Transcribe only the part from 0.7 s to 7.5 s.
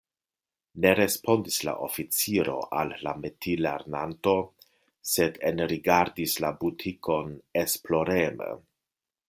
Ne respondis la oficiro al la metilernanto, sed enrigardis la butikon